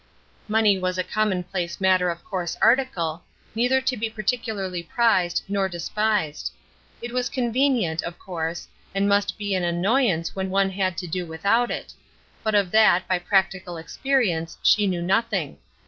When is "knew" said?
14.87-15.03